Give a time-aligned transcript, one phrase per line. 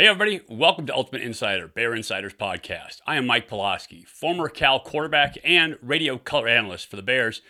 [0.00, 3.02] Hey, everybody, welcome to Ultimate Insider, Bear Insiders Podcast.
[3.06, 7.42] I am Mike Pawlawski, former Cal quarterback and radio color analyst for the Bears.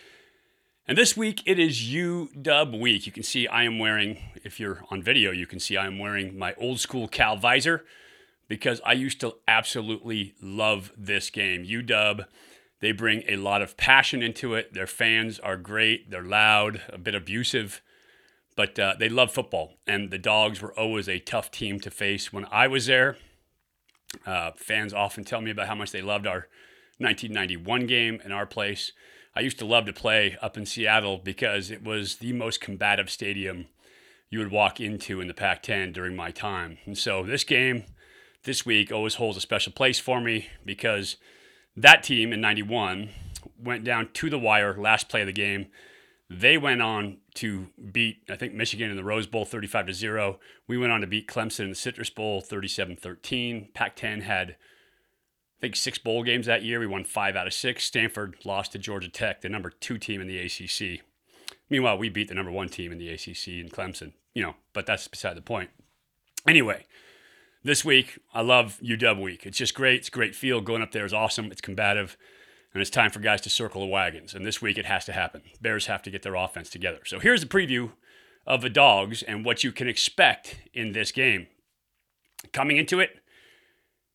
[0.85, 3.05] And this week it is UW week.
[3.05, 5.97] You can see I am wearing, if you're on video, you can see I am
[5.97, 7.85] wearing my old school Cal visor
[8.49, 11.63] because I used to absolutely love this game.
[11.63, 12.25] UW,
[12.81, 14.73] they bring a lot of passion into it.
[14.73, 17.81] Their fans are great, they're loud, a bit abusive
[18.61, 22.31] but uh, they love football, and the Dogs were always a tough team to face
[22.31, 23.17] when I was there.
[24.23, 26.47] Uh, fans often tell me about how much they loved our
[26.99, 28.91] 1991 game in our place.
[29.35, 33.09] I used to love to play up in Seattle because it was the most combative
[33.09, 33.65] stadium
[34.29, 36.77] you would walk into in the Pac 10 during my time.
[36.85, 37.85] And so this game
[38.43, 41.15] this week always holds a special place for me because
[41.75, 43.09] that team in 91
[43.57, 45.65] went down to the wire last play of the game
[46.31, 50.39] they went on to beat, I think, Michigan in the Rose Bowl 35 to 0.
[50.65, 53.69] We went on to beat Clemson in the Citrus Bowl 37 13.
[53.73, 56.79] Pac 10 had, I think, six bowl games that year.
[56.79, 57.83] We won five out of six.
[57.83, 61.03] Stanford lost to Georgia Tech, the number two team in the ACC.
[61.69, 64.85] Meanwhile, we beat the number one team in the ACC in Clemson, you know, but
[64.85, 65.69] that's beside the point.
[66.47, 66.85] Anyway,
[67.63, 69.45] this week, I love UW week.
[69.45, 69.99] It's just great.
[69.99, 70.61] It's a great feel.
[70.61, 71.51] Going up there is awesome.
[71.51, 72.15] It's combative
[72.73, 74.33] and it's time for guys to circle the wagons.
[74.33, 75.41] And this week it has to happen.
[75.61, 76.99] Bears have to get their offense together.
[77.05, 77.91] So here's a preview
[78.47, 81.47] of the Dogs and what you can expect in this game.
[82.53, 83.17] Coming into it,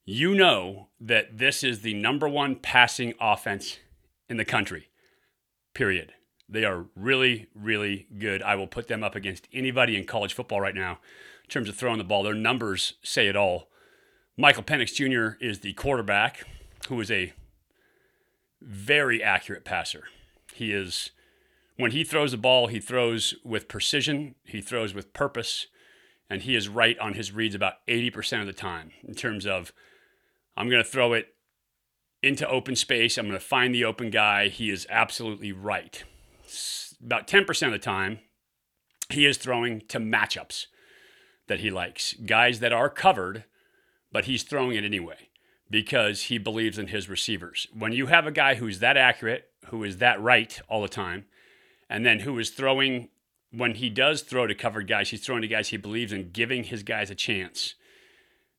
[0.05, 3.79] you know that this is the number one passing offense
[4.29, 4.89] in the country,
[5.75, 6.12] period.
[6.49, 8.43] They are really, really good.
[8.43, 10.99] I will put them up against anybody in college football right now
[11.45, 12.23] in terms of throwing the ball.
[12.23, 13.69] Their numbers say it all.
[14.37, 15.43] Michael Penix Jr.
[15.45, 16.45] is the quarterback,
[16.89, 17.33] who is a
[18.61, 20.05] very accurate passer.
[20.55, 21.11] He is,
[21.77, 25.67] when he throws the ball, he throws with precision, he throws with purpose,
[26.29, 29.73] and he is right on his reads about 80% of the time in terms of,
[30.56, 31.28] I'm going to throw it
[32.22, 34.49] into open space, I'm going to find the open guy.
[34.49, 36.03] He is absolutely right.
[37.05, 38.21] About 10% of the time,
[39.11, 40.67] he is throwing to matchups
[41.47, 43.44] that he likes, guys that are covered,
[44.11, 45.25] but he's throwing it anyway
[45.71, 47.66] because he believes in his receivers.
[47.72, 51.27] When you have a guy who's that accurate, who is that right all the time,
[51.88, 53.09] and then who is throwing,
[53.50, 56.65] when he does throw to covered guys, he's throwing to guys he believes in, giving
[56.65, 57.75] his guys a chance.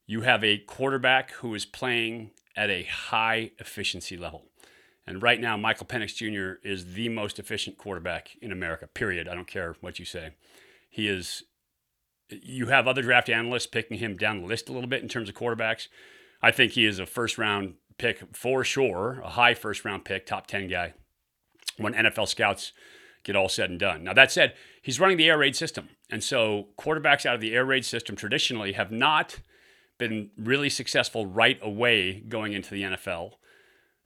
[0.05, 4.45] You have a quarterback who is playing at a high efficiency level.
[5.05, 6.59] And right now, Michael Penix Jr.
[6.67, 9.29] is the most efficient quarterback in America, period.
[9.29, 10.31] I don't care what you say.
[10.89, 11.43] He is,
[12.29, 15.29] you have other draft analysts picking him down the list a little bit in terms
[15.29, 15.87] of quarterbacks.
[16.41, 20.25] I think he is a first round pick for sure, a high first round pick,
[20.25, 20.93] top 10 guy
[21.77, 22.73] when NFL scouts
[23.23, 24.03] get all said and done.
[24.03, 25.89] Now, that said, he's running the air raid system.
[26.09, 29.39] And so quarterbacks out of the air raid system traditionally have not
[29.97, 33.33] been really successful right away going into the NFL.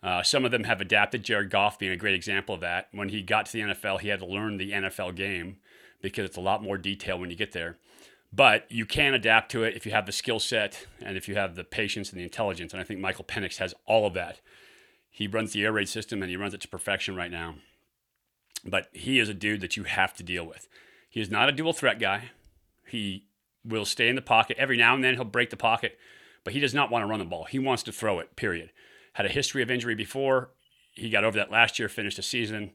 [0.04, 2.88] Uh, some of them have adapted, Jared Goff being a great example of that.
[2.92, 5.58] When he got to the NFL, he had to learn the NFL game
[6.02, 7.78] because it's a lot more detail when you get there.
[8.34, 11.36] But you can adapt to it if you have the skill set and if you
[11.36, 12.72] have the patience and the intelligence.
[12.72, 14.40] And I think Michael Penix has all of that.
[15.10, 17.56] He runs the air raid system and he runs it to perfection right now.
[18.66, 20.68] But he is a dude that you have to deal with.
[21.10, 22.32] He is not a dual threat guy.
[22.88, 23.26] He
[23.66, 24.58] will stay in the pocket.
[24.58, 25.98] Every now and then he'll break the pocket,
[26.44, 27.46] but he does not want to run the ball.
[27.46, 28.72] He wants to throw it, period.
[29.14, 30.52] Had a history of injury before.
[30.94, 32.72] He got over that last year, finished the season.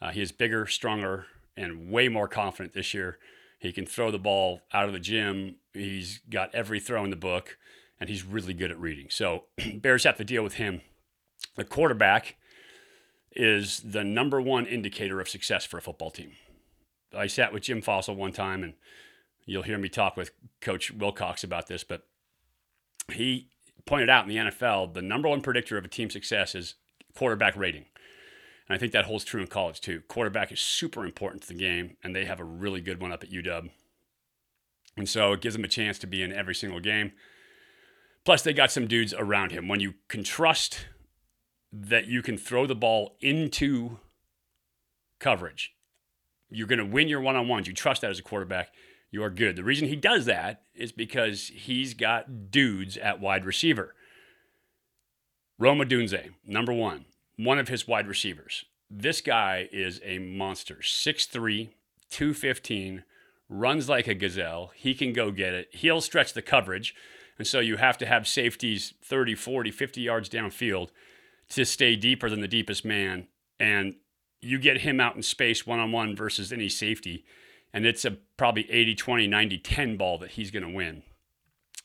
[0.00, 3.18] Uh, he is bigger, stronger, and way more confident this year.
[3.58, 5.56] He can throw the ball out of the gym.
[5.72, 7.58] He's got every throw in the book,
[7.98, 9.06] and he's really good at reading.
[9.10, 9.44] So
[9.76, 10.82] Bears have to deal with him.
[11.56, 12.36] The quarterback
[13.32, 16.32] is the number one indicator of success for a football team.
[17.16, 18.74] I sat with Jim Fassel one time, and
[19.44, 22.06] you'll hear me talk with Coach Wilcox about this, but
[23.12, 23.48] he
[23.84, 26.74] pointed out in the NFL the number one predictor of a team's success is
[27.14, 27.86] quarterback rating.
[28.68, 30.02] And I think that holds true in college too.
[30.08, 33.22] Quarterback is super important to the game, and they have a really good one up
[33.22, 33.70] at UW.
[34.96, 37.12] And so it gives them a chance to be in every single game.
[38.24, 39.68] Plus, they got some dudes around him.
[39.68, 40.86] When you can trust
[41.72, 43.98] that you can throw the ball into
[45.20, 45.74] coverage,
[46.48, 47.68] you're going to win your one on ones.
[47.68, 48.70] You trust that as a quarterback,
[49.10, 49.54] you are good.
[49.54, 53.94] The reason he does that is because he's got dudes at wide receiver.
[55.58, 57.04] Rome Odunze, number one
[57.36, 58.64] one of his wide receivers.
[58.90, 60.76] This guy is a monster.
[60.76, 61.70] 6'3,
[62.10, 63.04] 215,
[63.48, 64.72] runs like a gazelle.
[64.74, 65.68] He can go get it.
[65.72, 66.94] He'll stretch the coverage.
[67.38, 70.88] And so you have to have safeties 30, 40, 50 yards downfield
[71.50, 73.28] to stay deeper than the deepest man.
[73.60, 73.96] And
[74.40, 77.24] you get him out in space one on one versus any safety.
[77.72, 81.02] And it's a probably 80, 20, 90, 10 ball that he's going to win.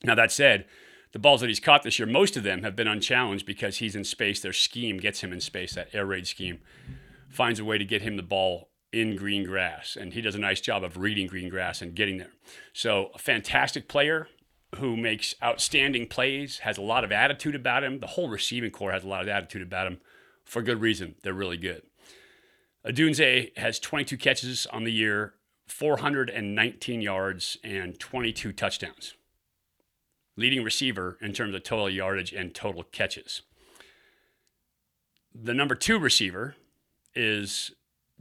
[0.04, 0.65] Now, that said,
[1.12, 3.96] the balls that he's caught this year, most of them have been unchallenged because he's
[3.96, 4.40] in space.
[4.40, 5.75] Their scheme gets him in space.
[5.75, 6.60] That air raid scheme
[7.30, 9.98] finds a way to get him the ball in green grass.
[10.00, 12.31] And he does a nice job of reading green grass and getting there.
[12.74, 14.28] So, a fantastic player
[14.78, 18.00] who makes outstanding plays, has a lot of attitude about him.
[18.00, 20.00] The whole receiving core has a lot of attitude about him
[20.46, 21.16] for good reason.
[21.24, 21.84] They're really good.
[22.86, 25.34] Odunze has 22 catches on the year,
[25.68, 29.14] 419 yards, and 22 touchdowns.
[30.38, 33.42] Leading receiver in terms of total yardage and total catches.
[35.33, 36.56] The number two receiver
[37.16, 37.72] is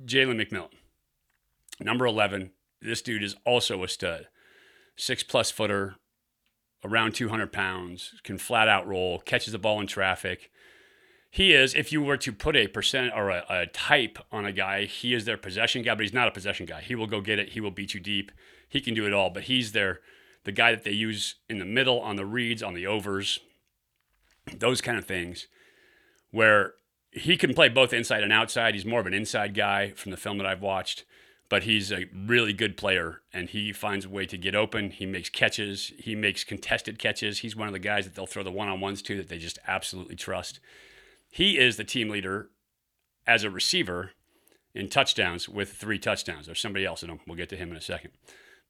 [0.05, 0.71] Jalen McMillan.
[1.81, 2.51] Number 11,
[2.83, 4.29] this dude is also a stud.
[4.97, 5.97] Six plus footer,
[6.85, 10.51] around 200 pounds, can flat out roll, catches the ball in traffic.
[11.31, 14.53] He is, if you were to put a percent or a, a, type on a
[14.53, 16.81] guy, he is their possession guy, but he's not a possession guy.
[16.81, 17.51] He will go get it.
[17.51, 18.33] He will beat you deep.
[18.69, 20.01] He can do it all, but he's their
[20.45, 23.41] the guy that they use in the middle on the reads, on the overs,
[24.57, 25.47] those kind of things,
[26.31, 26.75] where
[27.13, 28.75] he can play both inside and outside.
[28.75, 31.05] He's more of an inside guy from the film that I've watched
[31.51, 34.91] but he's a really good player and he finds a way to get open.
[34.91, 37.41] He makes catches, he makes contested catches.
[37.41, 39.37] He's one of the guys that they'll throw the one on ones to that they
[39.37, 40.61] just absolutely trust.
[41.29, 42.51] He is the team leader
[43.27, 44.13] as a receiver
[44.75, 46.47] in touchdowns with three touchdowns.
[46.47, 47.19] There's somebody else in them.
[47.27, 48.13] We'll get to him in a second.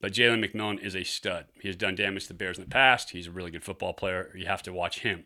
[0.00, 1.46] But Jalen McMillan is a stud.
[1.60, 3.10] He has done damage to the Bears in the past.
[3.10, 4.30] He's a really good football player.
[4.34, 5.24] You have to watch him.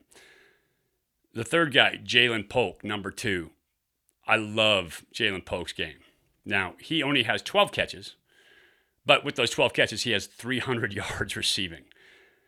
[1.33, 3.51] The third guy, Ja'Lynn Polk, number two.
[4.27, 5.99] I love Ja'Lynn Polk's game.
[6.45, 8.17] Now, he only has 12 catches,
[9.07, 11.85] but with those 12 catches, he has 300 yards receiving.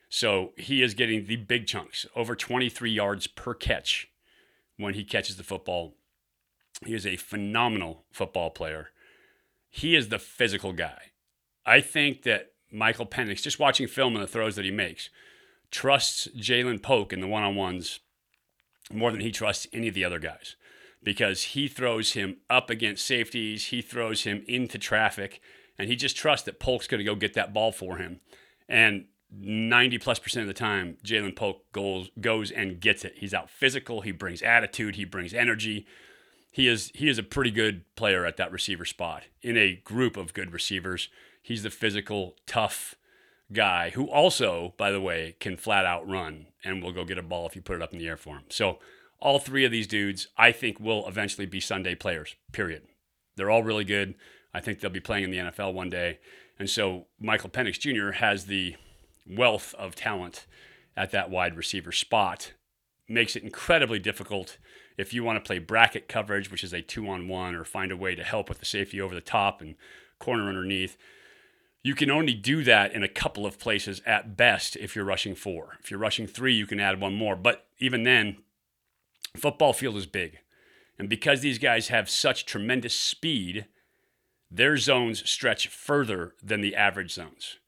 [0.08, 4.08] So he is getting the big chunks, over 23 yards per catch
[4.76, 5.94] when he catches the football.
[6.84, 8.90] He is a phenomenal football player.
[9.68, 11.12] He is the physical guy.
[11.66, 15.10] I think that Michael Penix, just watching film and the throws that he makes,
[15.70, 18.00] trusts Ja'Lynn Polk in the one on ones
[18.92, 20.54] more than he trusts any of the other guys
[21.02, 25.40] because he throws him up against safeties, he throws him into traffic,
[25.78, 28.20] and he just trusts that Polk's going to go get that ball for him.
[28.68, 33.14] And 90 plus percent of the time, Ja'Lynn Polk goes, goes and gets it.
[33.16, 35.86] He's out physical, he brings attitude, he brings energy.
[36.56, 40.16] He is he is a pretty good player at that receiver spot in a group
[40.16, 41.10] of good receivers.
[41.42, 42.94] He's the physical, tough
[43.52, 47.22] guy who also, by the way, can flat out run and will go get a
[47.22, 48.44] ball if you put it up in the air for him.
[48.48, 48.78] So
[49.20, 52.84] all three of these dudes, I think, will eventually be Sunday players, period.
[53.36, 54.14] They're all really good.
[54.54, 56.20] I think they'll be playing in the NFL one day.
[56.58, 58.12] And so Michael Penix Jr.
[58.12, 58.76] has the
[59.28, 60.46] wealth of talent
[60.96, 62.54] at that wide receiver spot.
[63.10, 64.56] Makes it incredibly difficult
[64.96, 67.92] if you want to play bracket coverage, which is a two on one, or find
[67.92, 69.74] a way to help with the safety over the top and
[70.18, 70.96] corner underneath.
[71.82, 75.34] You can only do that in a couple of places at best if you're rushing
[75.34, 75.78] four.
[75.80, 77.36] If you're rushing three, you can add one more.
[77.36, 78.38] But even then,
[79.36, 80.38] football field is big.
[80.98, 83.66] And because these guys have such tremendous speed,
[84.50, 87.58] their zones stretch further than the average zones.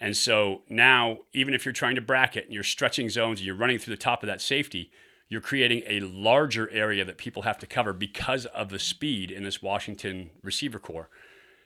[0.00, 3.54] And so now, even if you're trying to bracket and you're stretching zones and you're
[3.54, 4.90] running through the top of that safety,
[5.32, 9.44] you're creating a larger area that people have to cover because of the speed in
[9.44, 11.08] this Washington receiver core.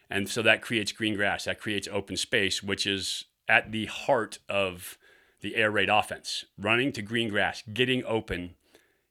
[0.09, 4.39] And so that creates green grass, that creates open space, which is at the heart
[4.49, 4.97] of
[5.41, 6.45] the air raid offense.
[6.57, 8.55] Running to green grass, getting open,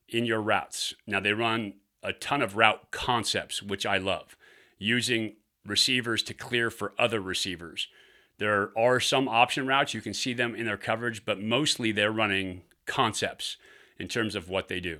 [0.07, 0.93] in your routes.
[1.05, 4.37] Now, they run a ton of route concepts, which I love,
[4.77, 5.35] using
[5.65, 7.89] receivers to clear for other receivers.
[8.37, 12.11] There are some option routes, you can see them in their coverage, but mostly they're
[12.11, 13.57] running concepts
[13.97, 14.99] in terms of what they do.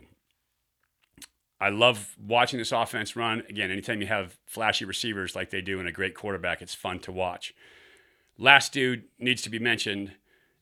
[1.60, 3.44] I love watching this offense run.
[3.50, 7.00] Again, anytime you have flashy receivers like they do and a great quarterback, it's fun
[7.00, 7.54] to watch.
[8.38, 10.14] Last dude needs to be mentioned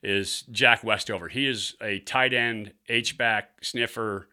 [0.02, 1.28] is Jack Westover.
[1.28, 4.28] He is a tight end, H back, sniffer,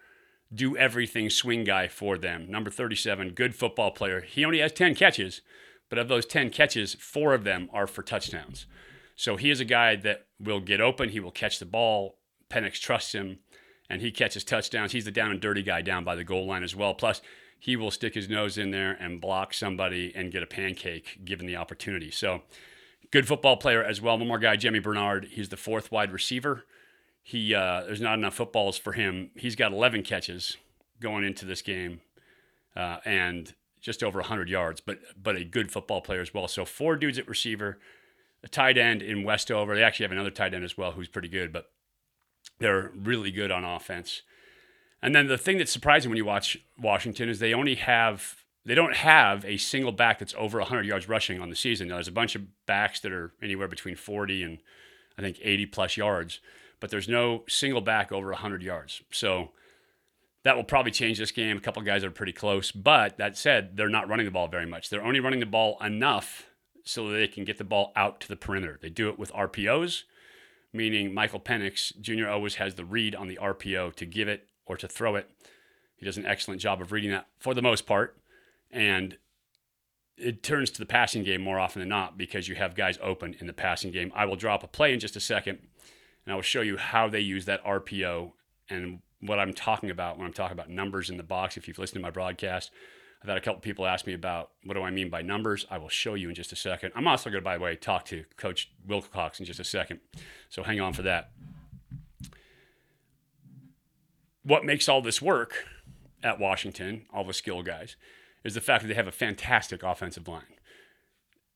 [0.54, 2.50] do everything swing guy for them.
[2.50, 4.22] Number 37, good football player.
[4.22, 5.42] He only has 10 catches,
[5.90, 8.66] but of those 10 catches, four of them are for touchdowns.
[9.16, 12.18] So he is a guy that will get open, he will catch the ball.
[12.50, 13.40] Penix trusts him,
[13.92, 14.92] and he catches touchdowns.
[14.92, 16.94] He's the down and dirty guy down by the goal line as well.
[16.94, 17.22] Plus,
[17.60, 21.46] he will stick his nose in there and block somebody and get a pancake given
[21.46, 22.10] the opportunity.
[22.10, 22.42] So,
[23.12, 24.18] good football player as well.
[24.18, 25.28] One more guy, Germie Bernard.
[25.32, 26.66] He's the fourth wide receiver
[27.24, 29.32] he uh, there's not enough footballs for him.
[29.36, 30.58] He's got 11 catches
[31.00, 32.02] going into this game,
[32.76, 34.82] uh, and just over 100 yards.
[34.82, 36.48] But but a good football player as well.
[36.48, 37.80] So four dudes at receiver,
[38.44, 39.76] a tight end in Westover.
[39.76, 41.70] They actually have another tight end as well who's pretty good, but
[42.60, 44.22] they're really good on offense.
[45.02, 48.76] And then the thing that's surprising when you watch Washington is they only have they
[48.76, 51.88] don't have a single back that's over 100 yards rushing on the season.
[51.88, 54.60] Now, there's a bunch of backs that are anywhere between 40 and
[55.18, 56.40] I think 80 plus yards,
[56.80, 59.02] but there's no single back over 100 yards.
[59.12, 59.50] So
[60.44, 61.58] that will probably change this game.
[61.58, 64.66] A couple guys are pretty close, but that said, they're not running the ball very
[64.66, 64.90] much.
[64.90, 66.46] They're only running the ball enough
[66.84, 68.78] so that they can get the ball out to the perimeter.
[68.82, 70.04] They do it with RPOs,
[70.74, 72.28] meaning Michael Penix Jr.
[72.28, 75.30] always has the read on the RPO to give it or to throw it.
[75.96, 78.18] He does an excellent job of reading that for the most part.
[78.72, 79.18] And
[80.18, 83.36] it turns to the passing game more often than not because you have guys open
[83.40, 84.12] in the passing game.
[84.16, 85.60] I will drop a play in just a second
[86.26, 88.32] and I will show you how they use that RPO
[88.70, 91.58] and what I'm talking about when I'm talking about numbers in the box.
[91.58, 92.72] If you've listened to my broadcast,
[93.22, 95.66] I've had a couple people ask me about what do I mean by numbers.
[95.70, 96.92] I will show you in just a second.
[96.96, 100.00] I'm also going to, by the way, talk to Coach Wilcox in just a second.
[100.50, 101.30] So hang on for that.
[104.44, 105.66] What makes all this work
[106.24, 107.96] at Washington, all the skill guys,
[108.44, 110.56] is the fact that they have a fantastic offensive line.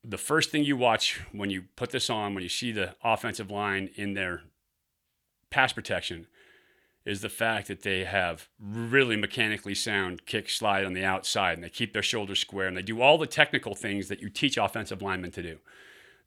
[0.03, 3.49] The first thing you watch when you put this on, when you see the offensive
[3.49, 4.43] line in their
[5.49, 6.27] pass protection,
[7.05, 11.63] is the fact that they have really mechanically sound kick slide on the outside and
[11.63, 14.57] they keep their shoulders square and they do all the technical things that you teach
[14.57, 15.59] offensive linemen to do.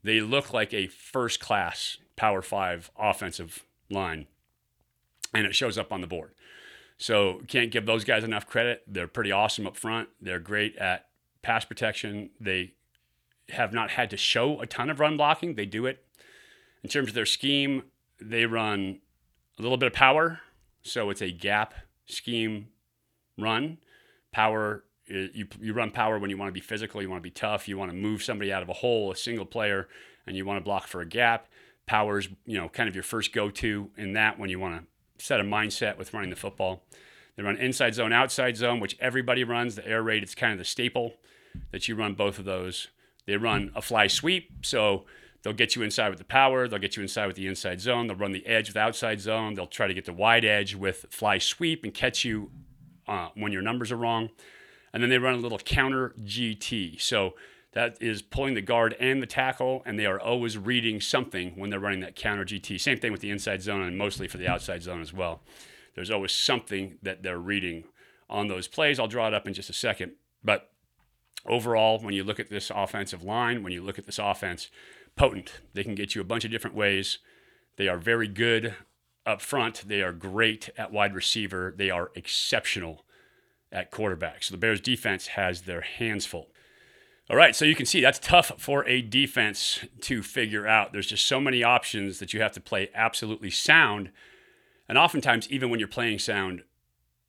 [0.03, 4.27] They look like a first class Power Five offensive line,
[5.33, 6.31] and it shows up on the board.
[6.97, 8.83] So can't give those guys enough credit.
[8.87, 10.09] They're pretty awesome up front.
[10.21, 11.07] They're great at
[11.41, 12.29] pass protection.
[12.39, 12.73] They
[13.49, 15.55] have not had to show a ton of run blocking.
[15.55, 16.03] They do it.
[16.83, 17.83] In terms of their scheme,
[18.19, 18.99] they run
[19.57, 20.41] a little bit of power,
[20.89, 21.73] so it's a gap
[22.05, 22.67] scheme
[23.37, 23.77] run.
[24.31, 27.27] Power, uh, you, you run power when you want to be physical, you want to
[27.27, 29.87] be tough, you want to move somebody out of a hole, a single player,
[30.27, 31.47] and you want to block for a gap.
[31.85, 35.39] Power's, you know, kind of your first go-to in that when you want to set
[35.39, 36.83] a mindset with running the football.
[37.35, 39.75] They run inside zone, outside zone, which everybody runs.
[39.75, 41.13] The air raid, it's kind of the staple
[41.71, 42.89] that you run both of those.
[43.25, 45.05] They run a fly sweep, so
[45.41, 46.67] They'll get you inside with the power.
[46.67, 48.07] They'll get you inside with the inside zone.
[48.07, 49.53] They'll run the edge with outside zone.
[49.53, 52.51] They'll try to get the wide edge with fly sweep and catch you
[53.07, 54.29] uh, when your numbers are wrong.
[54.93, 56.99] And then they run a little counter GT.
[56.99, 57.35] So
[57.73, 61.69] that is pulling the guard and the tackle, and they are always reading something when
[61.69, 62.79] they're running that counter GT.
[62.79, 65.41] Same thing with the inside zone and mostly for the outside zone as well.
[65.95, 67.83] There's always something that they're reading
[68.29, 68.99] on those plays.
[68.99, 70.13] I'll draw it up in just a second.
[70.43, 70.71] But
[71.45, 74.69] overall, when you look at this offensive line, when you look at this offense,
[75.19, 75.59] potent.
[75.73, 77.19] They can get you a bunch of different ways.
[77.75, 78.73] They are very good
[79.25, 79.83] up front.
[79.85, 81.73] They are great at wide receiver.
[81.77, 83.03] They are exceptional
[83.69, 84.43] at quarterback.
[84.43, 86.47] So the Bears defense has their hands full.
[87.29, 90.93] All right, so you can see that's tough for a defense to figure out.
[90.93, 94.11] There's just so many options that you have to play absolutely sound.
[94.87, 96.63] And oftentimes, even when you're playing sound,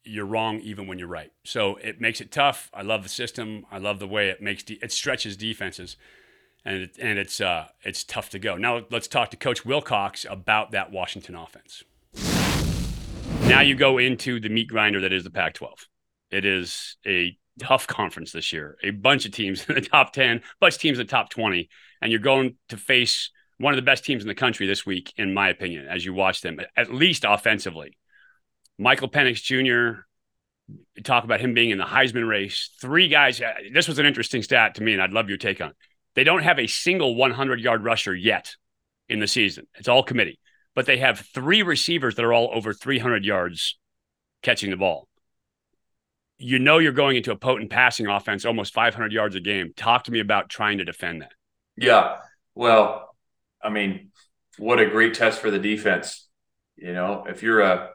[0.04, 1.32] you're wrong even when you're right.
[1.42, 2.70] So it makes it tough.
[2.73, 3.66] I love the system.
[3.70, 5.97] I love the way it makes de- it stretches defenses
[6.64, 8.57] and it, and it's uh, it's tough to go.
[8.57, 11.83] Now let's talk to Coach Wilcox about that Washington offense.
[13.43, 15.71] Now you go into the meat grinder that is the Pac-12.
[16.31, 18.76] It is a tough conference this year.
[18.83, 21.69] A bunch of teams in the top 10, bunch of teams in the top 20,
[22.00, 25.12] and you're going to face one of the best teams in the country this week,
[25.17, 27.99] in my opinion, as you watch them, at least offensively.
[28.79, 30.02] Michael Penix Jr.
[31.02, 32.71] Talk about him being in the Heisman race.
[32.81, 33.40] Three guys.
[33.40, 35.71] Uh, this was an interesting stat to me, and I'd love your take on.
[35.71, 35.75] It
[36.14, 38.57] they don't have a single 100 yard rusher yet
[39.09, 39.67] in the season.
[39.76, 40.38] It's all committee,
[40.75, 43.79] but they have three receivers that are all over 300 yards
[44.43, 45.09] catching the ball.
[46.38, 49.73] You know you're going into a potent passing offense, almost 500 yards a game.
[49.76, 51.33] Talk to me about trying to defend that.
[51.76, 52.17] Yeah.
[52.55, 53.14] Well,
[53.62, 54.11] I mean,
[54.59, 56.29] what a great test for the defense.
[56.76, 57.90] You know, if you're a,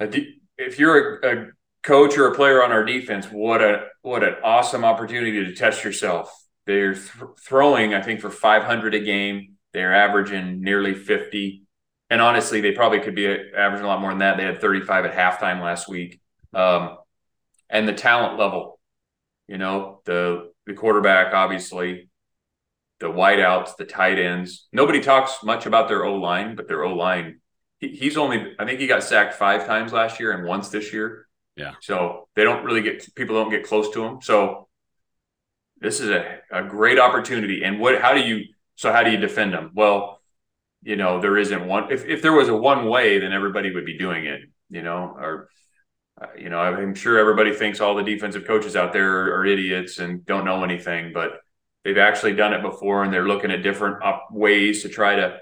[0.00, 1.46] a if you're a, a
[1.82, 5.84] coach or a player on our defense, what a what an awesome opportunity to test
[5.84, 6.32] yourself.
[6.66, 7.06] They're th-
[7.40, 9.54] throwing, I think, for 500 a game.
[9.72, 11.64] They're averaging nearly 50,
[12.10, 14.36] and honestly, they probably could be averaging a lot more than that.
[14.36, 16.20] They had 35 at halftime last week,
[16.52, 16.98] um,
[17.70, 18.78] and the talent level,
[19.48, 22.08] you know, the the quarterback, obviously,
[23.00, 24.68] the wideouts, the tight ends.
[24.72, 27.40] Nobody talks much about their O line, but their O line.
[27.80, 30.92] He, he's only, I think, he got sacked five times last year and once this
[30.92, 31.26] year.
[31.56, 31.74] Yeah.
[31.80, 34.22] So they don't really get people don't get close to them.
[34.22, 34.68] So
[35.78, 37.62] this is a, a great opportunity.
[37.64, 39.70] And what how do you so how do you defend them?
[39.74, 40.20] Well,
[40.82, 43.84] you know, there isn't one if, if there was a one way, then everybody would
[43.84, 44.40] be doing it,
[44.70, 45.48] you know, or
[46.20, 49.46] uh, you know, I'm sure everybody thinks all the defensive coaches out there are, are,
[49.46, 51.40] idiots and don't know anything, but
[51.84, 55.38] they've actually done it before and they're looking at different up ways to try to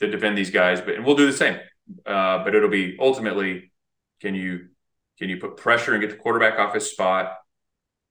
[0.00, 0.80] to defend these guys.
[0.80, 1.58] But and we'll do the same.
[2.06, 3.72] Uh, but it'll be ultimately,
[4.20, 4.68] can you
[5.20, 7.36] can you put pressure and get the quarterback off his spot?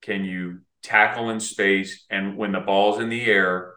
[0.02, 2.06] Can you tackle in space?
[2.10, 3.74] And when the ball's in the air,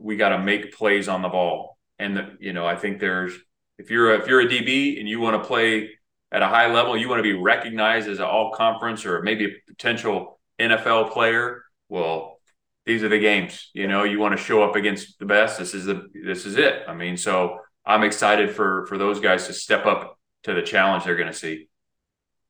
[0.00, 1.78] we got to make plays on the ball.
[1.98, 3.34] And the, you know, I think there's
[3.76, 5.90] if you're a, if you're a DB and you want to play
[6.30, 9.46] at a high level, you want to be recognized as an all conference or maybe
[9.46, 11.64] a potential NFL player.
[11.88, 12.40] Well,
[12.86, 13.70] these are the games.
[13.74, 15.58] You know, you want to show up against the best.
[15.58, 16.82] This is the this is it.
[16.86, 21.04] I mean, so I'm excited for for those guys to step up to the challenge
[21.04, 21.68] they're going to see.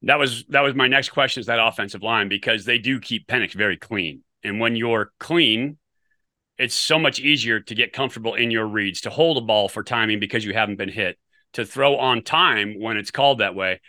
[0.04, 3.26] That was that was my next question is that offensive line because they do keep
[3.26, 4.22] Penix very clean.
[4.42, 5.78] And when you're clean,
[6.58, 9.82] it's so much easier to get comfortable in your reads, to hold a ball for
[9.82, 11.18] timing because you haven't been hit,
[11.54, 13.80] to throw on time when it's called that way.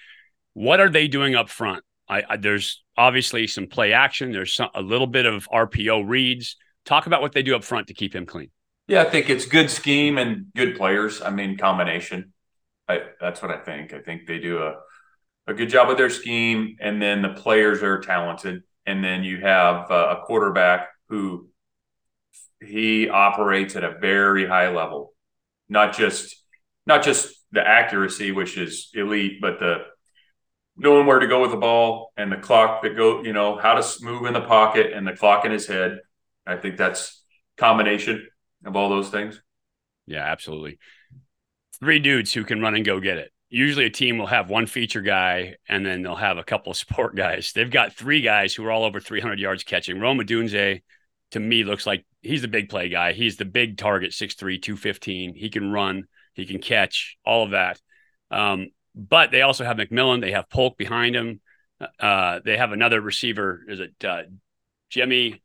[0.54, 1.84] What are they doing up front?
[2.08, 4.32] I, I, there's obviously some play action.
[4.32, 6.56] There's some, a little bit of RPO reads.
[6.86, 8.52] Talk about what they do up front to keep him clean.
[8.88, 11.22] Yeah, I think it's good scheme and good players.
[11.22, 12.34] I mean, combination.
[12.88, 13.94] I, that's what I think.
[13.94, 14.76] I think they do a,
[15.48, 18.64] a good job with their scheme, and then the players are talented.
[18.86, 21.50] And then you have uh, a quarterback who
[22.64, 25.14] he operates at a very high level,
[25.70, 26.36] not just
[26.86, 29.86] not just the accuracy, which is elite, but the
[30.78, 33.74] knowing where to go with the ball and the clock that go, you know, how
[33.74, 36.00] to move in the pocket and the clock in his head.
[36.46, 37.24] I think that's
[37.58, 38.28] combination
[38.66, 39.42] of all those things.
[40.06, 40.78] Yeah, absolutely.
[41.80, 43.32] Three dudes who can run and go get it.
[43.56, 46.78] Usually a team will have one feature guy and then they'll have a couple of
[46.84, 47.54] support guys.
[47.56, 49.98] They've got three guys who are all over 300 yards catching.
[50.02, 50.82] Rome Odunze,
[51.32, 53.14] to me, looks like he's the big play guy.
[53.14, 55.36] He's the big target, 6'3, 215.
[55.36, 57.80] He can run, he can catch, all of that.
[58.30, 60.20] Um, but they also have McMillan.
[60.20, 61.40] They have Polk behind him.
[61.98, 63.62] Uh, they have another receiver.
[63.70, 64.24] Is it uh,
[64.92, 65.40] Germie?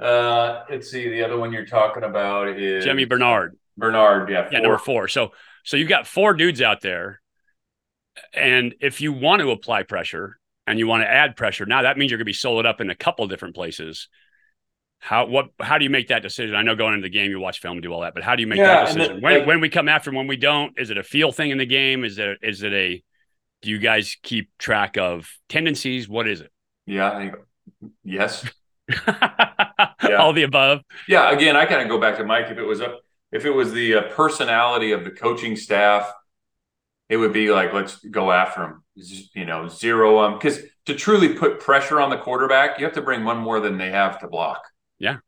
[0.00, 1.08] Uh, let's see.
[1.08, 3.56] The other one you're talking about is Germie Bernard.
[3.76, 5.06] Bernard, yeah, yeah, number four.
[5.06, 7.20] So, so you've got four dudes out there,
[8.34, 11.96] and if you want to apply pressure and you want to add pressure, now that
[11.96, 14.08] means you're going to be sold up in a couple different places.
[14.98, 16.54] How what how do you make that decision?
[16.54, 18.36] I know going into the game you watch film and do all that, but how
[18.36, 19.20] do you make yeah, that decision?
[19.20, 21.50] when like, when we come after and when we don't, is it a feel thing
[21.50, 22.04] in the game?
[22.04, 23.02] Is it is it a
[23.62, 26.08] do you guys keep track of tendencies?
[26.08, 26.52] What is it?
[26.86, 27.34] Yeah, I think
[28.04, 28.48] yes.
[29.08, 30.16] yeah.
[30.18, 30.82] All the above.
[31.08, 32.46] Yeah, again, I kind of go back to Mike.
[32.50, 32.98] If it was a
[33.32, 36.12] if it was the uh, personality of the coaching staff,
[37.08, 38.82] it would be like let's go after him.
[39.34, 43.02] You know, zero them because to truly put pressure on the quarterback, you have to
[43.02, 44.62] bring one more than they have to block.
[44.98, 45.18] Yeah.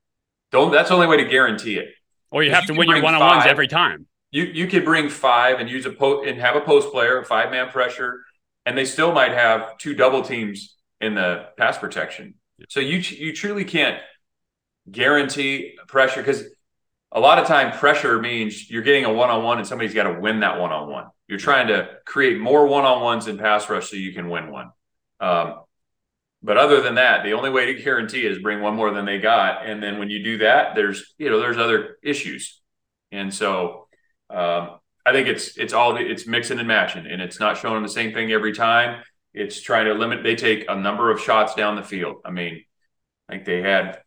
[0.53, 1.89] Don't that's the only way to guarantee it.
[2.31, 4.07] Or you have to win your one on ones every time.
[4.31, 7.51] You you could bring five and use a post and have a post player, five
[7.51, 8.21] man pressure,
[8.67, 12.35] and they still might have two double teams in the pass protection.
[12.69, 14.01] So you you truly can't
[14.91, 16.45] guarantee pressure because
[17.15, 20.03] a lot of time pressure means you're getting a one on one and somebody's got
[20.05, 21.07] to win that one on one.
[21.29, 24.51] You're trying to create more one on ones in pass rush so you can win
[24.51, 24.71] one.
[25.21, 25.61] Um,
[26.43, 29.19] but other than that, the only way to guarantee is bring one more than they
[29.19, 32.61] got, and then when you do that, there's you know there's other issues,
[33.11, 33.89] and so
[34.29, 37.89] um, I think it's it's all it's mixing and matching, and it's not showing the
[37.89, 39.03] same thing every time.
[39.33, 40.23] It's trying to limit.
[40.23, 42.17] They take a number of shots down the field.
[42.27, 42.63] I mean,
[43.27, 44.01] I think they had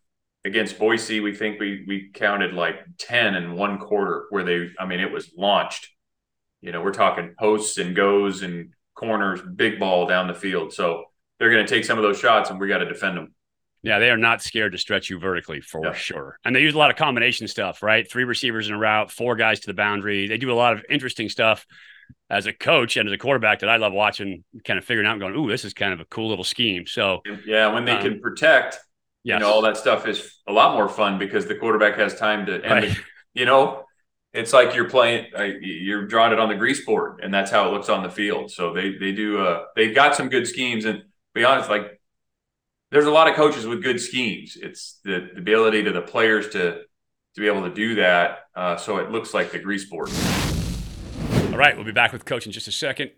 [0.47, 1.19] against Boise.
[1.19, 4.69] We think we we counted like ten in one quarter where they.
[4.79, 5.89] I mean, it was launched.
[6.62, 10.73] You know, we're talking posts and goes and corners, big ball down the field.
[10.73, 11.05] So
[11.38, 13.33] they're going to take some of those shots, and we got to defend them.
[13.83, 15.93] Yeah, they are not scared to stretch you vertically for yeah.
[15.93, 16.39] sure.
[16.43, 18.10] And they use a lot of combination stuff, right?
[18.10, 20.27] Three receivers in a route, four guys to the boundary.
[20.27, 21.65] They do a lot of interesting stuff
[22.29, 25.13] as a coach and as a quarterback that I love watching, kind of figuring out
[25.13, 26.88] and going, ooh, this is kind of a cool little scheme.
[26.88, 28.79] So, yeah, when they um, can protect,
[29.27, 29.39] yes.
[29.39, 32.45] you know, all that stuff is a lot more fun because the quarterback has time
[32.45, 32.97] to, right.
[33.33, 33.83] you know,
[34.33, 37.67] it's like you're playing, uh, you're drawing it on the grease board, and that's how
[37.67, 38.51] it looks on the field.
[38.51, 41.99] So they they do, uh, they've got some good schemes, and be honest, like
[42.91, 44.57] there's a lot of coaches with good schemes.
[44.61, 46.81] It's the, the ability to the players to
[47.35, 50.09] to be able to do that, uh, so it looks like the grease board.
[51.51, 53.11] All right, we'll be back with coach in just a second.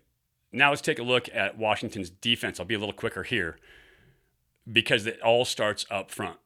[0.52, 2.58] Now let's take a look at Washington's defense.
[2.58, 3.58] I'll be a little quicker here
[4.70, 6.38] because it all starts up front.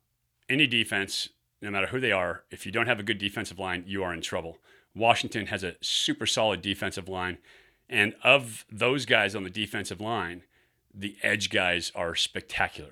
[0.48, 1.28] Any defense,
[1.62, 4.12] no matter who they are, if you don't have a good defensive line, you are
[4.12, 4.58] in trouble.
[4.94, 7.38] Washington has a super solid defensive line.
[7.88, 10.42] And of those guys on the defensive line,
[10.94, 12.90] the edge guys are spectacular.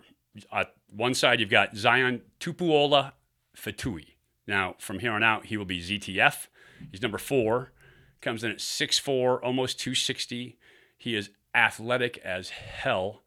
[0.50, 3.12] On one side, you've got Zion Tupuola
[3.56, 4.06] Fatui.
[4.46, 6.46] Now, from here on out, he will be ZTF.
[6.90, 7.72] He's number four,
[8.20, 10.58] comes in at 6'4, almost 260.
[10.98, 13.22] He is athletic as hell.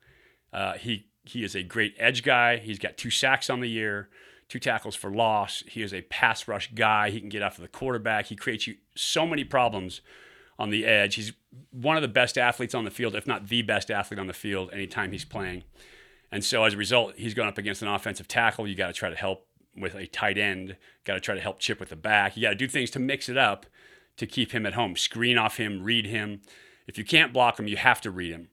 [0.52, 2.58] Uh, he, he is a great edge guy.
[2.58, 4.10] He's got two sacks on the year,
[4.48, 5.64] two tackles for loss.
[5.68, 7.10] He is a pass rush guy.
[7.10, 8.28] He can get after the quarterback.
[8.28, 10.02] He creates you so many problems
[10.58, 11.16] on the edge.
[11.16, 11.34] He's
[11.72, 14.34] one of the best athletes on the field, if not the best athlete on the
[14.34, 15.64] field, anytime he's playing.
[16.32, 18.68] And so as a result, he's going up against an offensive tackle.
[18.68, 20.78] You got to try to help with a tight end.
[21.04, 22.36] Got to try to help chip with the back.
[22.36, 23.66] You got to do things to mix it up
[24.18, 24.96] to keep him at home.
[24.96, 26.42] Screen off him, read him.
[26.88, 28.50] If you can't block him, you have to read him.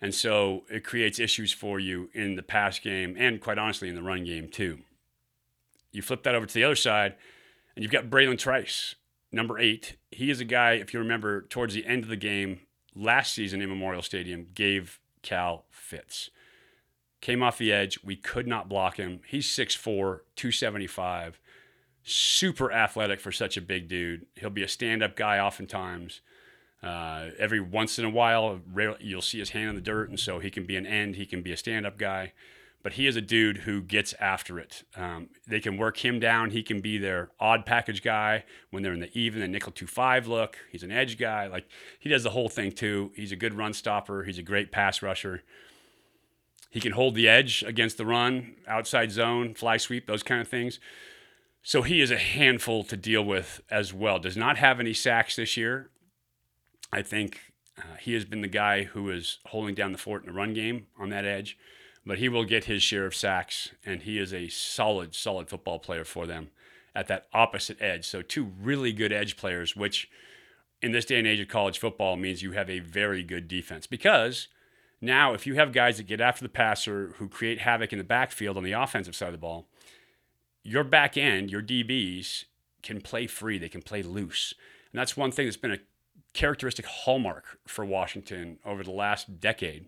[0.00, 3.94] And so it creates issues for you in the pass game and, quite honestly, in
[3.94, 4.80] the run game, too.
[5.90, 7.14] You flip that over to the other side,
[7.74, 8.96] and you've got Bralen Trice,
[9.32, 9.96] number eight.
[10.10, 12.60] He is a guy, if you remember, towards the end of the game
[12.94, 16.30] last season in Memorial Stadium, gave Cal fits.
[17.20, 17.98] Came off the edge.
[18.04, 19.20] We could not block him.
[19.26, 21.40] He's 6'4, 275.
[22.04, 24.26] Super athletic for such a big dude.
[24.36, 26.20] He'll be a stand up guy oftentimes.
[26.86, 28.60] Uh, every once in a while,
[29.00, 31.26] you'll see his hand in the dirt, and so he can be an end, he
[31.26, 32.32] can be a stand up guy.
[32.84, 34.84] But he is a dude who gets after it.
[34.94, 36.50] Um, they can work him down.
[36.50, 39.88] He can be their odd package guy when they're in the even and nickel 2
[39.88, 40.58] 5 look.
[40.70, 41.48] He's an edge guy.
[41.48, 41.66] Like
[41.98, 43.10] he does the whole thing too.
[43.16, 44.22] He's a good run stopper.
[44.22, 45.42] He's a great pass rusher.
[46.70, 50.46] He can hold the edge against the run, outside zone, fly sweep, those kind of
[50.46, 50.78] things.
[51.64, 54.20] So he is a handful to deal with as well.
[54.20, 55.90] Does not have any sacks this year.
[56.92, 57.40] I think
[57.78, 60.54] uh, he has been the guy who is holding down the fort in the run
[60.54, 61.58] game on that edge,
[62.04, 65.78] but he will get his share of sacks, and he is a solid, solid football
[65.78, 66.50] player for them
[66.94, 68.06] at that opposite edge.
[68.06, 70.08] So, two really good edge players, which
[70.82, 73.86] in this day and age of college football means you have a very good defense
[73.86, 74.48] because
[75.00, 78.04] now if you have guys that get after the passer who create havoc in the
[78.04, 79.66] backfield on the offensive side of the ball,
[80.62, 82.44] your back end, your DBs,
[82.82, 84.54] can play free, they can play loose.
[84.92, 85.78] And that's one thing that's been a
[86.36, 89.86] characteristic hallmark for Washington over the last decade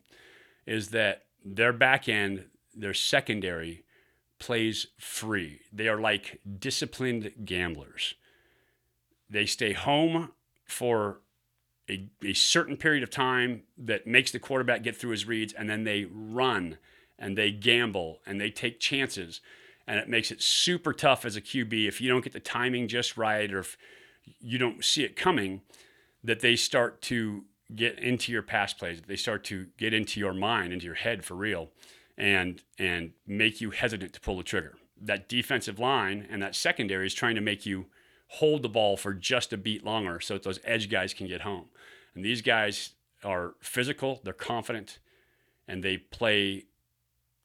[0.66, 3.84] is that their back end, their secondary,
[4.38, 5.60] plays free.
[5.72, 8.14] They are like disciplined gamblers.
[9.28, 10.30] They stay home
[10.64, 11.20] for
[11.88, 15.68] a, a certain period of time that makes the quarterback get through his reads, and
[15.68, 16.78] then they run
[17.18, 19.42] and they gamble and they take chances.
[19.86, 22.88] And it makes it super tough as a QB if you don't get the timing
[22.88, 23.76] just right or if
[24.40, 25.60] you don't see it coming
[26.24, 30.32] that they start to get into your pass plays, they start to get into your
[30.32, 31.70] mind, into your head for real,
[32.16, 34.74] and and make you hesitant to pull the trigger.
[35.00, 37.86] That defensive line and that secondary is trying to make you
[38.28, 41.42] hold the ball for just a beat longer so that those edge guys can get
[41.42, 41.66] home.
[42.14, 42.90] And these guys
[43.24, 44.98] are physical, they're confident,
[45.66, 46.64] and they play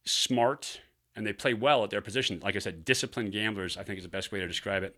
[0.05, 0.81] smart
[1.15, 2.39] and they play well at their position.
[2.43, 4.97] Like I said, disciplined gamblers, I think is the best way to describe it.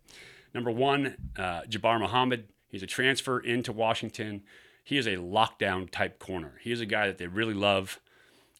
[0.53, 4.43] Number one, uh, Jabbar Muhammad, He's a transfer into Washington.
[4.83, 6.59] He is a lockdown type corner.
[6.61, 8.01] He is a guy that they really love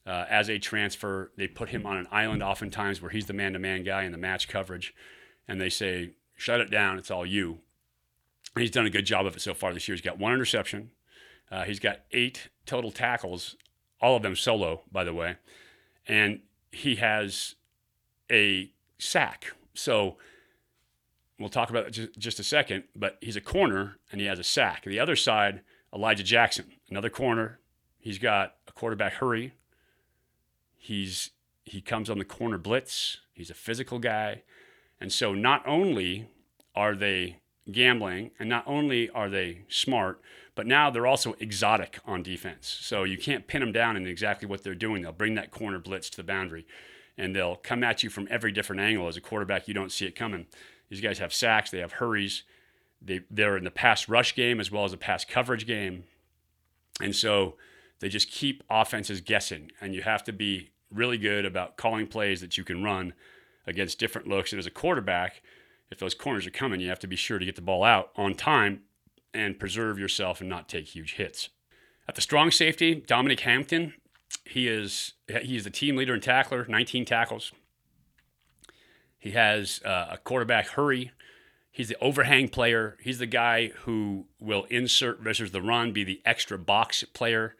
[0.07, 1.33] uh, as a transfer.
[1.35, 4.13] They put him on an island oftentimes where he's the man to man guy in
[4.13, 4.95] the match coverage.
[5.49, 6.97] And they say, shut it down.
[6.97, 7.59] It's all you.
[8.55, 9.97] And he's done a good job of it so far this year.
[9.97, 10.91] He's got one interception.
[11.51, 13.57] Uh, he's got eight total tackles,
[13.99, 15.35] all of them solo, by the way.
[16.07, 16.39] And
[16.71, 17.55] he has
[18.31, 19.51] a sack.
[19.73, 20.15] So
[21.39, 24.43] We'll talk about it just a second, but he's a corner and he has a
[24.43, 24.85] sack.
[24.85, 25.61] The other side,
[25.93, 27.59] Elijah Jackson, another corner.
[27.99, 29.53] He's got a quarterback hurry.
[30.77, 31.31] He's
[31.63, 33.17] he comes on the corner blitz.
[33.33, 34.43] He's a physical guy.
[35.01, 36.29] And so not only
[36.75, 37.39] are they
[37.71, 40.21] gambling and not only are they smart,
[40.53, 42.77] but now they're also exotic on defense.
[42.81, 45.01] So you can't pin them down in exactly what they're doing.
[45.01, 46.65] They'll bring that corner blitz to the boundary
[47.17, 49.07] and they'll come at you from every different angle.
[49.07, 50.45] As a quarterback, you don't see it coming.
[50.89, 52.43] These guys have sacks, they have hurries,
[53.01, 56.03] they, they're in the pass rush game as well as a pass coverage game.
[57.01, 57.55] And so
[57.99, 59.71] they just keep offenses guessing.
[59.81, 63.13] And you have to be really good about calling plays that you can run
[63.67, 64.51] against different looks.
[64.51, 65.41] And as a quarterback,
[65.91, 68.11] if those corners are coming, you have to be sure to get the ball out
[68.15, 68.81] on time
[69.33, 71.49] and preserve yourself and not take huge hits.
[72.07, 73.93] At the strong safety, Dominic Hampton,
[74.45, 77.51] he is he is the team leader and tackler, 19 tackles,
[79.25, 81.11] he has uh, a quarterback hurry.
[81.71, 82.95] He's the overhang player.
[83.01, 87.55] He's the guy who will insert versus the run, be the extra box player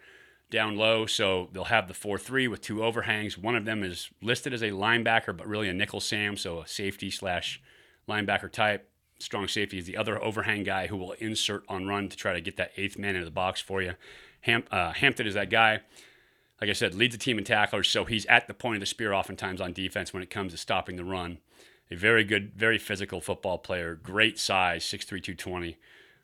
[0.52, 1.08] down low.
[1.08, 3.36] So they'll have the 4 3 with two overhangs.
[3.36, 6.68] One of them is listed as a linebacker, but really a nickel Sam, so a
[6.68, 7.60] safety slash
[8.08, 8.88] linebacker type.
[9.18, 12.42] Strong safety is the other overhang guy who will insert on run to try to
[12.42, 13.94] get that eighth man into the box for you.
[14.42, 15.80] Ham, uh, Hampton is that guy.
[16.62, 18.86] Like I said, leads the team in tacklers, so he's at the point of the
[18.86, 21.40] spear oftentimes on defense when it comes to stopping the run
[21.92, 25.78] a very good, very physical football player, great size, 6'3", 220.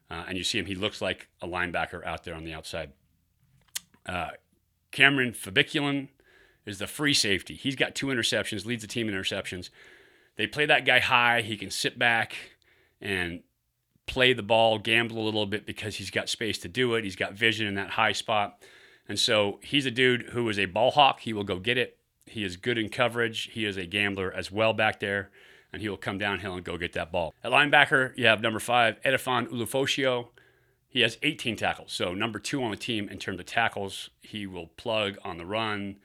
[0.09, 2.91] Uh, and you see him, he looks like a linebacker out there on the outside.
[4.05, 4.31] Uh,
[4.91, 6.09] Kamren Fabiculanan
[6.65, 7.55] is the free safety.
[7.55, 9.69] He's got two interceptions, leads the team in interceptions.
[10.35, 11.41] They play that guy high.
[11.41, 12.35] He can sit back
[12.99, 13.41] and
[14.05, 17.03] play the ball, gamble a little bit because he's got space to do it.
[17.03, 18.61] He's got vision in that high spot.
[19.07, 21.21] And so he's a dude who is a ball hawk.
[21.21, 21.97] He will go get it.
[22.25, 23.49] He is good in coverage.
[23.51, 25.31] He is a gambler as well back there.
[25.73, 27.33] and he will come downhill and go get that ball.
[27.43, 30.27] At linebacker, you have number five, Edifon Ulofoshio.
[30.89, 34.09] He has 18 tackles, so number two on the team in terms of tackles.
[34.21, 35.95] He will plug on the run.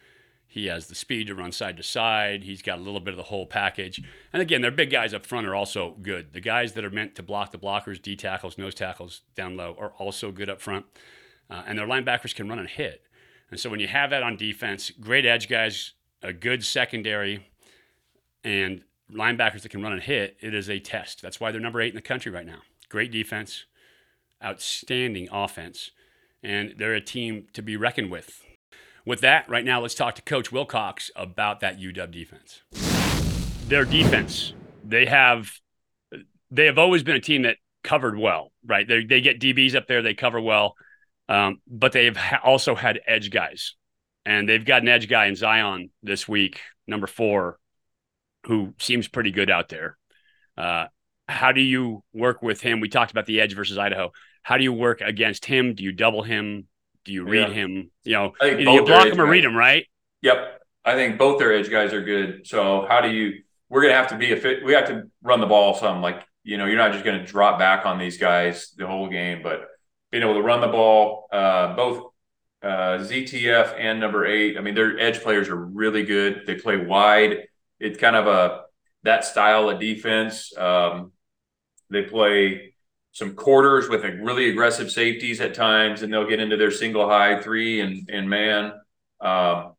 [0.46, 2.44] He has the speed to run side to side.
[2.44, 4.00] He's got a little bit of the whole package.
[4.32, 6.32] And again, their big guys up front are also good.
[6.32, 9.76] The guys that are meant to block the blockers, D tackles, nose tackles down low,
[9.80, 10.87] are also good up front.
[11.48, 13.02] Uh, and their linebackers can run and hit.
[13.50, 17.48] And so when you have that on defense, great edge guys, a good secondary,
[18.42, 18.82] and
[19.12, 21.22] linebackers that can run and hit, it is a test.
[21.22, 22.61] That's why they're number eight in the country right now.
[22.88, 23.64] Great defense,
[24.44, 25.90] outstanding offense,
[26.42, 28.42] and they're a team to be reckoned with.
[29.04, 32.62] With that, right now, let's talk to Coach Wilcox about that UW defense.
[33.68, 34.52] Their defense,
[34.85, 35.61] they have,
[36.50, 38.87] they have always been a team that covered well, right?
[38.87, 40.74] They, they get DBs up there, they cover well.
[41.29, 43.75] Um, but they've ha- also had edge guys,
[44.25, 47.59] and they've got an edge guy in Zion this week, number four,
[48.45, 49.97] who seems pretty good out there.
[50.57, 50.87] Uh,
[51.29, 52.81] how do you work with him?
[52.81, 54.12] We talked about the edge versus Idaho.
[54.43, 55.75] How do you work against him?
[55.75, 56.69] Do you double him?
[57.05, 57.55] Do you read yeah.
[57.55, 57.91] him?
[58.05, 59.85] You know, either you block him or read him, right?
[60.23, 60.61] Yep.
[60.85, 62.47] I think both their edge guys are good.
[62.47, 63.43] So how do you?
[63.69, 64.65] We're gonna have to be a fit.
[64.65, 66.01] We have to run the ball some.
[66.01, 69.41] Like you know, you're not just gonna drop back on these guys the whole game,
[69.43, 69.67] but
[70.11, 71.29] being able to run the ball.
[71.33, 72.12] Uh, both
[72.62, 74.57] uh, ZTF and number eight.
[74.57, 76.42] I mean, their edge players are really good.
[76.47, 77.45] They play wide.
[77.79, 78.62] It's kind of a
[79.03, 80.57] that style of defense.
[80.57, 81.12] Um,
[81.90, 82.75] they play
[83.12, 87.40] some quarters with really aggressive safeties at times, and they'll get into their single high
[87.40, 88.73] three and and man.
[89.21, 89.75] Um,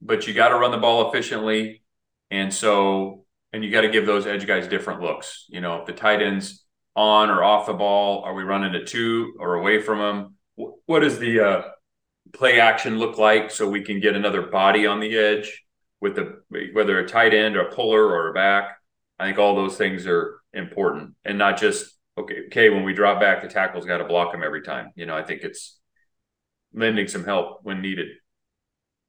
[0.00, 1.82] but you got to run the ball efficiently,
[2.30, 5.46] and so and you got to give those edge guys different looks.
[5.48, 6.64] You know, if the tight ends
[6.98, 8.24] on or off the ball?
[8.24, 10.34] Are we running a two or away from them?
[10.86, 11.62] What does the uh,
[12.32, 15.64] play action look like so we can get another body on the edge
[16.00, 18.78] with the whether a tight end or a puller or a back?
[19.16, 22.46] I think all those things are important and not just okay.
[22.46, 24.90] Okay, when we drop back, the tackle's got to block them every time.
[24.96, 25.78] You know, I think it's
[26.74, 28.08] lending some help when needed.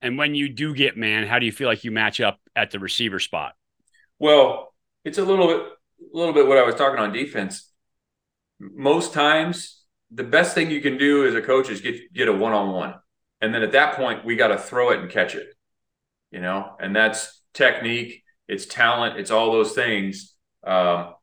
[0.03, 2.69] And when you do get man, how do you feel like you match up at
[2.69, 3.53] the receiver spot?
[4.19, 5.61] Well, it's a little bit,
[6.13, 7.69] a little bit what I was talking on defense
[8.59, 12.33] most times the best thing you can do as a coach is get get a
[12.33, 12.95] one on one,
[13.41, 15.47] and then at that point we got to throw it and catch it,
[16.31, 21.13] you know, and that's technique, it's talent, it's all those things, um,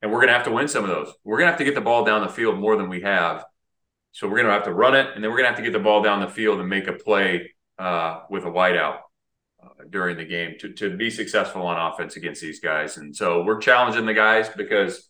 [0.00, 1.12] and we're gonna have to win some of those.
[1.24, 3.44] We're gonna have to get the ball down the field more than we have,
[4.12, 5.78] so we're gonna have to run it, and then we're gonna have to get the
[5.80, 8.98] ball down the field and make a play uh, with a wideout.
[9.62, 12.96] Uh, during the game to, to be successful on offense against these guys.
[12.96, 15.09] And so we're challenging the guys because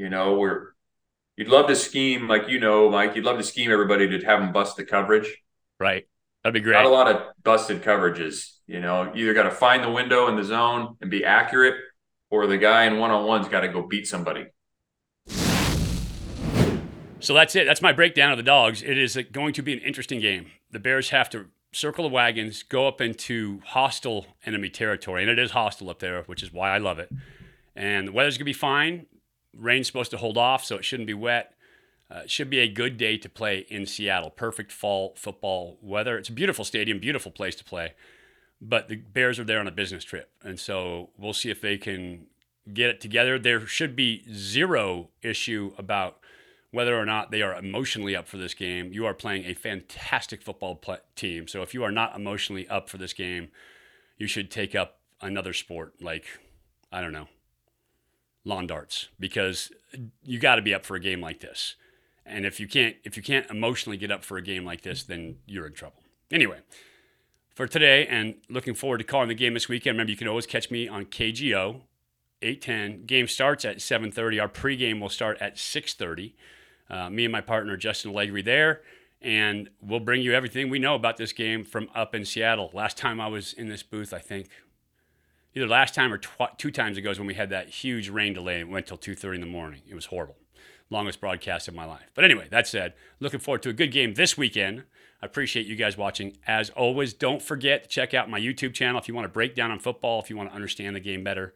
[0.00, 0.68] you know, we're
[1.36, 3.14] you'd love to scheme like you know, Mike.
[3.14, 5.36] You'd love to scheme everybody to have them bust the coverage.
[5.78, 6.08] Right.
[6.42, 6.72] That'd be great.
[6.72, 8.56] Not a lot of busted coverages.
[8.66, 11.74] You know, you either got to find the window in the zone and be accurate,
[12.30, 14.46] or the guy in one on one's got to go beat somebody.
[17.22, 17.66] So that's it.
[17.66, 18.82] That's my breakdown of the dogs.
[18.82, 20.46] It is going to be an interesting game.
[20.70, 25.38] The Bears have to circle the wagons, go up into hostile enemy territory, and it
[25.38, 27.10] is hostile up there, which is why I love it.
[27.76, 29.04] And the weather's going to be fine
[29.56, 31.54] rain's supposed to hold off, so it shouldn't be wet.
[32.10, 34.30] Uh, it should be a good day to play in Seattle.
[34.30, 36.18] Perfect fall football weather.
[36.18, 37.94] It's a beautiful stadium, beautiful place to play.
[38.60, 40.30] But the Bears are there on a business trip.
[40.42, 42.26] And so we'll see if they can
[42.72, 43.38] get it together.
[43.38, 46.18] There should be zero issue about
[46.72, 48.92] whether or not they are emotionally up for this game.
[48.92, 50.80] You are playing a fantastic football
[51.16, 51.48] team.
[51.48, 53.48] So if you are not emotionally up for this game,
[54.18, 56.24] you should take up another sport like,
[56.92, 57.28] I don't know,
[58.44, 59.70] lawn darts because
[60.22, 61.76] you got to be up for a game like this.
[62.24, 65.02] And if you can't if you can't emotionally get up for a game like this,
[65.02, 66.02] then you're in trouble.
[66.30, 66.60] Anyway,
[67.54, 69.94] for today and looking forward to calling the game this weekend.
[69.94, 71.82] Remember, you can always catch me on KGO
[72.42, 73.06] 810.
[73.06, 74.40] Game starts at 7:30.
[74.40, 76.34] Our pregame will start at 6:30.
[76.88, 78.82] Uh, me and my partner Justin Allegri there,
[79.20, 82.70] and we'll bring you everything we know about this game from up in Seattle.
[82.72, 84.48] Last time I was in this booth, I think
[85.54, 88.32] either last time or tw- two times ago is when we had that huge rain
[88.32, 89.82] delay and went till 2.30 in the morning.
[89.88, 90.36] It was horrible.
[90.90, 92.10] Longest broadcast of my life.
[92.14, 94.84] But anyway, that said, looking forward to a good game this weekend.
[95.22, 96.36] I appreciate you guys watching.
[96.46, 99.54] As always, don't forget to check out my YouTube channel if you want to break
[99.54, 101.54] down on football, if you want to understand the game better.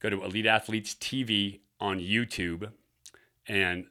[0.00, 2.70] Go to Elite Athletes TV on YouTube,
[3.48, 3.86] and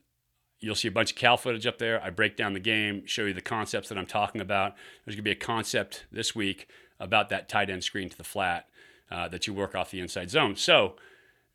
[0.60, 2.02] you'll see a bunch of Cal footage up there.
[2.02, 4.76] I break down the game, show you the concepts that I'm talking about.
[5.04, 6.68] There's going to be a concept this week
[7.00, 8.68] about that tight end screen to the flat
[9.12, 10.56] uh, that you work off the inside zone.
[10.56, 10.96] So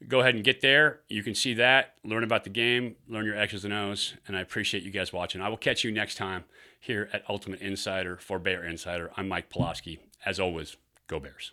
[0.07, 1.01] go ahead and get there.
[1.09, 4.41] You can see that, learn about the game, learn your X's and O's, and I
[4.41, 5.41] appreciate you guys watching.
[5.41, 6.45] I will catch you next time
[6.79, 9.11] here at Ultimate Insider for Bear Insider.
[9.17, 9.99] I'm Mike Pawlawski.
[10.25, 10.77] As always,
[11.09, 11.53] go Bears.